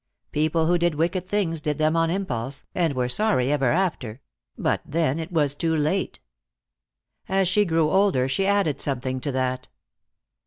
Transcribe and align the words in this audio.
People 0.31 0.65
who 0.65 0.79
did 0.79 0.95
wicked 0.95 1.27
things 1.29 1.61
did 1.61 1.77
them 1.77 1.95
on 1.95 2.09
impulse, 2.09 2.63
and 2.73 2.95
were 2.95 3.07
sorry 3.07 3.51
ever 3.51 3.71
after; 3.71 4.19
but 4.57 4.81
then 4.83 5.19
it 5.19 5.31
was 5.31 5.53
too 5.53 5.75
late. 5.77 6.19
As 7.29 7.47
she 7.47 7.65
grew 7.65 7.91
older, 7.91 8.27
she 8.27 8.47
added 8.47 8.81
something 8.81 9.19
to 9.19 9.31
that. 9.33 9.67